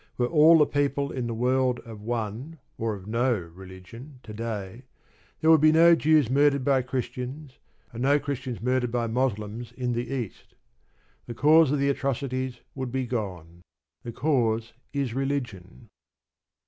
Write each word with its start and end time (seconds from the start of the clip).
Were 0.17 0.25
all 0.25 0.57
the 0.57 0.65
people 0.65 1.11
in 1.11 1.27
the 1.27 1.33
world 1.35 1.79
of 1.81 2.01
one, 2.01 2.57
or 2.75 2.95
of 2.95 3.05
no, 3.05 3.33
religion 3.35 4.19
to 4.23 4.33
day, 4.33 4.81
there 5.39 5.51
would 5.51 5.61
be 5.61 5.71
no 5.71 5.93
Jews 5.95 6.27
murdered 6.27 6.63
by 6.65 6.81
Christians 6.81 7.59
and 7.93 8.01
no 8.01 8.17
Christians 8.19 8.61
murdered 8.63 8.91
by 8.91 9.05
Moslems 9.05 9.71
in 9.73 9.93
the 9.93 10.11
East. 10.11 10.55
The 11.27 11.35
cause 11.35 11.69
of 11.71 11.77
the 11.77 11.89
atrocities 11.89 12.61
would 12.73 12.91
be 12.91 13.05
gone. 13.05 13.61
The 14.01 14.11
cause 14.11 14.73
is 14.91 15.13
religion. 15.13 15.87